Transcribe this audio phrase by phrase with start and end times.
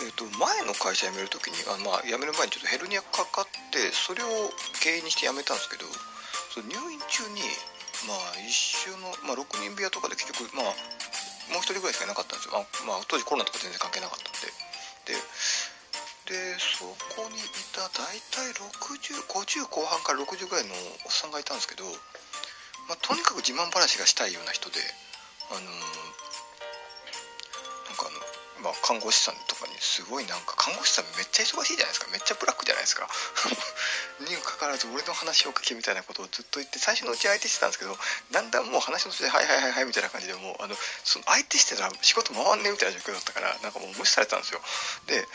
[0.00, 4.48] えーと、前の会社辞めるときにあ、まあ、辞める前にちょっとヘルニアかかってそれを
[4.80, 5.84] 原因にして辞めたんですけど
[6.56, 7.44] その入院中に、
[8.08, 10.72] まあ、一週の、まあ、6人部屋とかで結局、まあ、
[11.52, 12.56] もう1人ぐらいしかいなかったんですよ。
[12.56, 14.50] あ、まあ、当時コロナとか全然関係なかったんで。
[15.10, 15.20] で
[16.30, 16.86] でそ
[17.18, 17.42] こにい
[17.74, 20.70] た大体6050後半から60ぐらいの
[21.04, 21.82] おっさんがいたんですけど、
[22.86, 24.78] まあ、とにかく自慢話がしたいような人で
[25.50, 25.74] あのー、なん
[27.98, 32.08] かあのまあ、看護師さんとかにすごいなんか看護師さんめっちゃ忙しいじゃないですか。
[32.12, 33.08] めっちゃブラックじゃないですか。
[34.20, 37.98] にもかかわらず俺の話を聞けみたいなことをずっと言って最初のうち相手してたんですけど
[38.30, 44.60] だんだんもう話の途中で「はいはいはいはい」みたいな感じでもうあのその相手してたら仕事回んねえみたいな状況だったからなんかもう無視されたんですよ。
[45.06, 45.26] で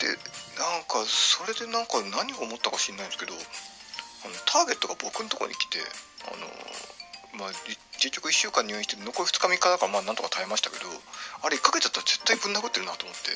[0.00, 0.18] で
[0.58, 5.80] なんかそれでなんか何を思ったか知んないんですけどあのターゲットが僕のとこに来て
[6.26, 6.46] あの
[7.32, 7.50] まあ
[8.00, 13.30] 結局1週間入院して残り2日3日だからまあなんとか耐えましたけどあれ1ヶ月だったら絶対ぶん殴ってるなと思って。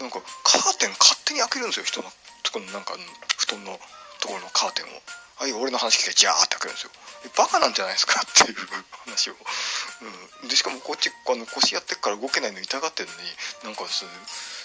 [0.00, 2.10] なんかカーテン勝手に開けるんですよ人の
[2.42, 2.98] とこのなんか
[3.38, 3.78] 布団の
[4.18, 4.88] ところのカーテンを。
[5.34, 6.90] はい俺の話聞けジャーって開けるんですよ。
[7.36, 8.58] バカなんじゃないですかっていう
[9.06, 9.34] 話を、
[10.42, 13.26] うん、でしかもこっちあの腰やってっから動けないの痛がってるのに
[13.64, 14.08] なんかそう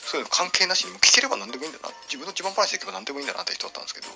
[0.05, 1.89] そういうの関係なしにも聞ければ何でもいいんだな。
[2.05, 4.07] 自分の自慢話でいけば何でもいいんだなって人だったんですけど。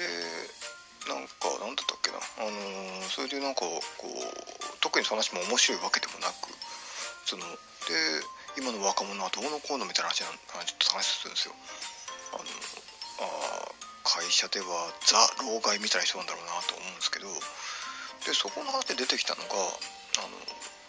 [0.00, 0.47] で
[1.08, 2.20] なんかなんだったっけな？
[2.20, 3.64] あのー、それでなんか
[3.96, 4.20] こう
[4.80, 6.52] 特にその話も面白いわけでもなく
[7.24, 7.42] その
[7.88, 7.96] で
[8.60, 10.30] 今の若者はどうのこうのみたいな話な
[10.64, 11.56] ちょっと話するんですよ。
[12.36, 12.44] あの
[13.24, 13.72] あ
[14.04, 17.28] 会社ではザ老害みたいな人なんだろうなと思うんですけど
[18.24, 19.56] でそこの話で出てきたのが
[20.20, 20.36] あの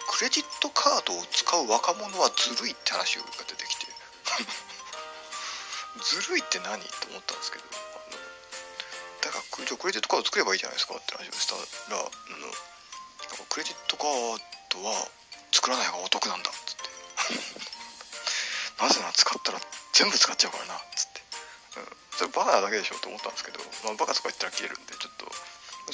[0.08, 3.88] クレジットカードを使う若者はずるいって話が出てきて。
[6.04, 6.80] ずるいって何？
[6.80, 7.66] と思ったんですけど
[9.30, 11.54] 誰かクレジットカード作ればいいじゃないですかって話をした
[11.94, 12.10] ら、うん、
[13.46, 14.42] クレジットカー
[14.74, 15.06] ドは
[15.54, 16.90] 作らない方がお得なんだっつって。
[18.82, 19.60] なぜなら使ったら
[19.94, 21.22] 全部使っちゃうからなっつって、
[21.78, 25.19] うん、それバカなだけでしょと思ったんですけど、まあ、バカとか言ったら消えるんでちょっと。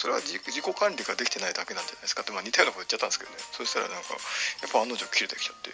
[0.06, 2.22] それは自己管理ができてないだけなんじゃないですか？
[2.22, 3.42] って、まあ、似たようなこと言っちゃったんですけどね。
[3.58, 4.14] そしたらなんか
[4.62, 5.74] やっぱ案の定切れてきちゃって、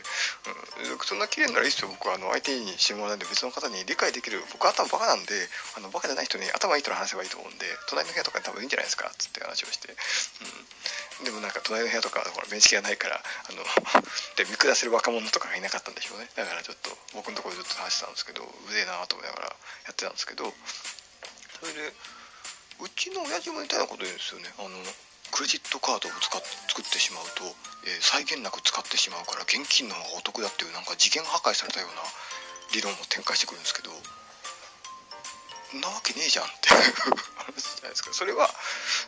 [0.88, 5.36] うん、そんな綺麗ならいいっすよ僕はあの相手にしてもらうんで別の方に理解できる僕は頭バカなんで
[5.76, 9.12] あのバカじゃない人に頭いい人に話せばいいと思うんで隣の部屋とかに多分いいんじゃないですか？
[9.12, 9.92] っつって話をして、
[11.20, 13.60] うん、でもなんか隣の部屋とかほら面識がないからあの
[14.40, 16.32] で見下せる若者とかがいなかったんでしょうね。
[16.40, 19.56] だからちょっと僕のところでずっと話してたんですけどうぜえなと思いながら
[19.86, 20.48] やってたんですけど。
[21.60, 21.94] それで
[22.82, 24.50] うちの親父も似たようなこと言うんですよね。
[24.58, 24.70] あの
[25.32, 27.46] クレジットカードを使っ作ってしまうと、
[27.88, 32.04] えー、際限なく使ってしまうから現金の方がお得だっていうなんか次元破壊されたような
[32.76, 33.92] 理論を展開してくるんですけど
[35.80, 38.12] なわけねえじゃんっていう 話じゃないですか。
[38.12, 38.50] それは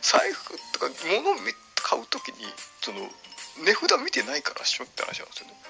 [0.00, 1.36] 財布とか物を
[1.76, 2.48] 買う時に
[2.80, 3.10] その
[3.60, 5.60] 値札見てないからしょって話なんですよね。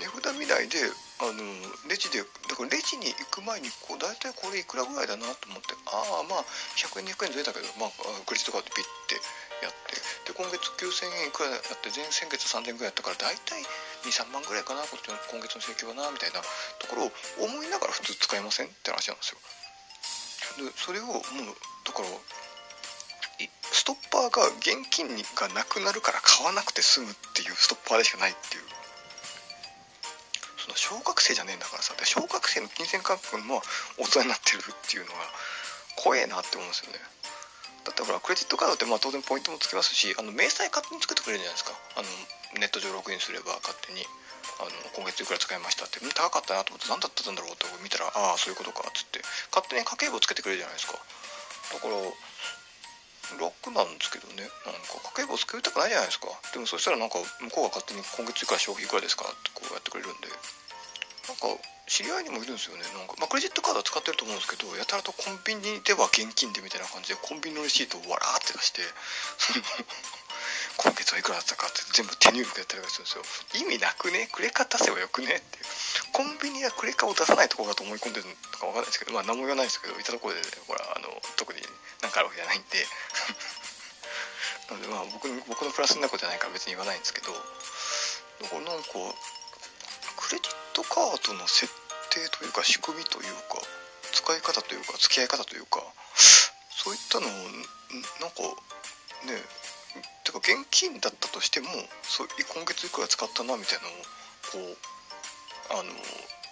[0.00, 0.80] 値札見ないで
[1.20, 1.44] あの
[1.84, 6.48] レジでだからレジに行く前にこう大体これいくらぐらいだなと思ってああまあ
[6.80, 7.94] 100円200円ずれたけどまあ
[8.24, 9.20] クレジットカードピッて
[9.60, 13.60] やってで今月9000円いくらやって前先月3000円ぐらいやったから大体
[14.08, 14.96] 23万ぐらいかな今
[15.44, 16.40] 月の請求はなみたいな
[16.80, 17.12] ところを
[17.44, 19.38] 思いながら普通使えませんって話なんですよ。
[20.64, 21.22] でそれをもう
[21.84, 22.08] だから
[23.72, 28.79] ストッパーが現金がなくなるから買わなくて済むっていうストッパーでしかないっていう。
[30.70, 31.94] の小学生じゃねえんだからさ。
[32.04, 33.62] 小学生の金銭感覚も
[33.98, 35.26] 大人になってるっていうのは
[35.98, 36.98] 怖えなって思うんですよね。
[37.84, 41.72] だってほらクレジットカードってまあ当然ポイントもつけますしあの明細勝手に作ってくれるじゃないですか。
[41.96, 42.08] あの
[42.60, 44.06] ネット上ログインすれば勝手に。
[44.60, 46.00] あの今月いくら使いましたって。
[46.12, 49.24] 高かったなと思って何だったんだろうって見たらああそういうことかっつって。
[49.48, 51.00] 勝手に家計簿つけてくれるじゃないですか。
[51.72, 51.96] だから
[53.38, 54.48] 楽なんですけどね。
[54.66, 56.28] なんか家計簿作りたくないじゃないですか。
[56.52, 60.28] でもそしたらなんか向こうが勝手に今月いくら消費いくらですかってこうやってくれるんで。
[61.28, 61.46] なんか
[61.86, 62.82] 知り合いにもいるんですよね。
[62.94, 68.82] なんか、まあ、クレジットカードは使ってると思うんですけどやたらとコンビニでは現金でみたいな感じでコンビニのレシートをわらーって出して
[70.80, 73.68] 今月はいくらだったかって全部手入力やったりするんですよ。
[73.68, 74.32] 意味なくね？
[74.32, 75.36] クレカ出せばよくね？
[75.36, 75.60] って
[76.16, 79.12] コンビニはクレカを出さないところだと思い込んでるのかわかんないですけど。
[79.12, 81.60] まあ何も言わないですけどいたところで、ね、ほらあの特に
[82.00, 82.80] なんかあるわけじゃないんで。
[84.72, 87.28] なのでまあ僕僕のプラスになることじゃないから別に言わないんですけど。
[87.28, 88.88] だからなんか
[90.16, 91.68] クレジットカードの設
[92.08, 93.60] 定というか仕組みというか
[94.16, 95.84] 使い方というか付き合い方というか
[96.70, 98.40] そういったのをなんか
[99.28, 99.36] ね
[100.24, 101.68] てか現金だったとしても
[102.02, 104.76] そう今月いくら使ったなみたいなのをこ
[105.72, 105.90] うあの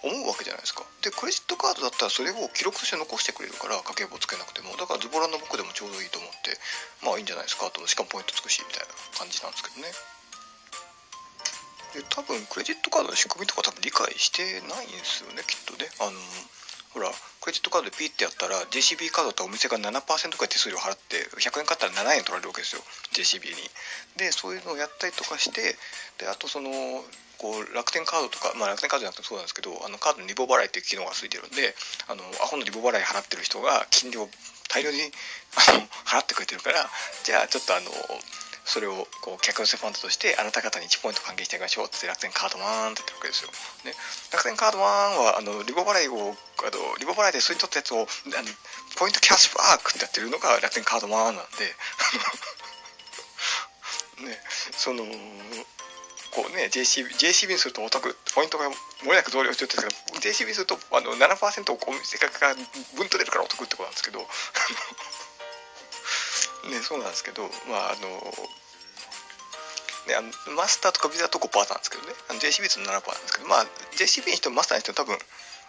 [0.01, 0.83] 思うわけじゃないですか。
[1.03, 4.75] でクレジットカードだったらそれを記録として残してくれるから家計簿つけなくても。
[4.79, 6.55] だからズボラの僕でもちょうどいいと思って
[7.03, 7.67] まあいいんじゃないですか。
[7.71, 9.91] としかもポイントつくしみたいな感じなんですけどね。
[11.99, 15.89] で多分クレジットカードの仕組みとか多分理解してないんですよねきっとね。
[15.99, 16.15] あの
[17.49, 19.89] クレジットカードでピッてやったら JCB カードとお店が7%
[20.37, 22.85] くらい手数料払って100円買ったら7円取られるわけですよ。
[23.09, 23.65] JCB に。
[24.21, 25.73] でそういうのをやったりとかして
[26.21, 26.69] であとその
[27.41, 31.73] こう楽天カードとか、まあ、楽天カードじゃなくてもそうなんですけどあのカードにリボ払いっていう機能がついてるんで
[32.05, 34.29] あのアホのリボ払い払ってる人が金利を
[34.69, 35.01] 大量に
[35.57, 36.85] あの払ってくれてるから
[37.25, 37.89] じゃあちょっとあの
[38.69, 43.49] それをこう客寄せファンドとしてあなた方に1ポイント還元してあげましょうって楽天カードワンって言ってるわけですよ。
[43.81, 43.97] ね、
[44.29, 48.45] 楽天カードワンはあのリボ払いをあのリボ払いでそれに取ったやつをあの
[49.01, 51.65] ポイントキャッシュバックってやってるのが楽天カードワンなんで。
[54.29, 54.37] ね。
[54.77, 55.01] その
[56.29, 58.69] こうね JCB, JCB にするとお得ポイントが
[59.01, 62.29] 漏れなく増量してるんですけど JCB にするとあの7%をお店が
[62.93, 64.21] 分取れるからお得ってことなんですけど。
[66.67, 68.09] ねそうなんですけどまああの
[70.09, 72.17] ね、あのマスターとかビザと5%なんですけどね。
[72.29, 75.13] あの JCB と7%なんですけどまあ JCB にしてもマスターにしても多分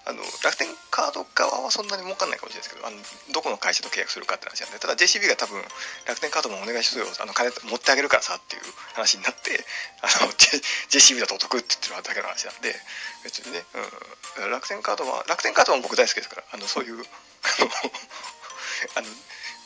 [0.09, 2.97] あの楽天カード側はそんなに儲かんないかもしれないですけどあの
[3.37, 5.61] どこの会社と契約するかって話なんでただ JCB が多分
[6.09, 8.63] 楽天カードもお願いしろよあの金持ってあげるからさっていう
[8.97, 9.61] 話になって
[10.01, 10.33] あの
[10.89, 12.73] JCB だとお得って言ってるだけの話なんで
[13.29, 13.61] 別にね、
[14.41, 17.05] うん、楽天カードは楽天カードは僕大好きですからあのそういう
[18.97, 19.07] あの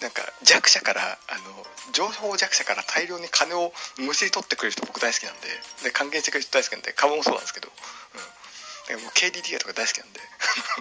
[0.05, 1.01] なんか弱者から
[1.33, 1.65] あの
[1.97, 5.49] 情報弱者から大量に金をむしり取ってくれる人僕大好きなんで
[5.81, 7.73] で還元してくれる人大好きなんで株もそうなんですけど、
[8.93, 10.21] うん、もう KDDI とか大好きなんで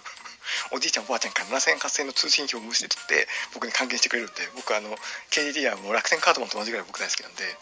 [0.76, 4.92] おじいちゃんおばあちゃんから7000円8000円の通信費を無視で取って僕に還元してくれるんで僕あの
[5.32, 7.56] KDDI はもう楽天カードもと同じぐらい僕大好きなんで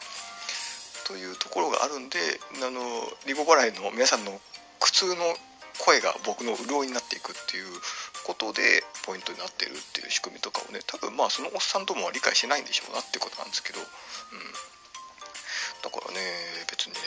[1.06, 2.18] というところがあるんで
[2.58, 4.42] あのリボ払いの皆さんの
[4.80, 5.38] 苦痛の
[5.80, 7.68] 声が僕の潤いになっていくっていう
[8.26, 13.92] ことでポイントになってるっていう仕組みとかをね多分まあそのおっさんどもは理解してないんでしょうなっていうことなんですけど、うん、だ
[15.90, 16.20] からね
[16.70, 17.00] 別にね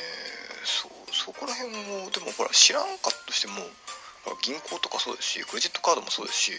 [0.64, 3.54] そうそこら辺もでもほら知らんかったとしても
[4.42, 6.52] 銀行とかそうですしクレジットカードもそうですし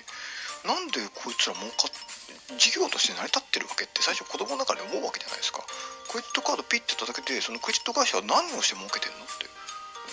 [0.65, 1.91] なんでこいつら儲かっ
[2.57, 5.65] 事業として成り立ってるわけって最初子供の中で思うわけじゃないですか。
[6.09, 9.49] クレジットカードピッてただけでそのクレジット会社は何をして儲けてんのって。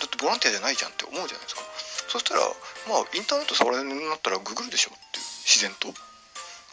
[0.01, 1.63] だってボランティアじゃないじゃんって思うじゃないですか。
[2.09, 2.41] そしたら
[2.89, 5.89] まあインターネット触れるようになったらググるでしょっていう自然と。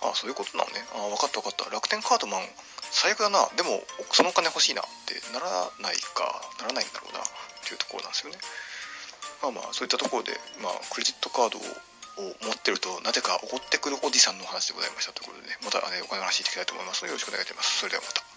[0.01, 0.83] ああそういうことなのね。
[0.95, 1.69] ああ分かった分かった。
[1.69, 2.47] 楽天カードマン
[2.91, 3.47] 最悪だな。
[3.55, 6.41] でもそのお金欲しいなってならないか。
[6.59, 7.19] ならないんだろうな。
[7.19, 7.23] っ
[7.67, 8.39] ていうところなんですよね。
[9.41, 11.61] まあまあそういったところで、まあ、クレジットカードを
[12.43, 17.03] 持ってるとなぜか怒ってくるおじさんの話でございましたということで、ね、また、ね、お金の話していきたいと思います。
[17.03, 17.79] のでよろしくお願いします。
[17.79, 18.28] それではまた。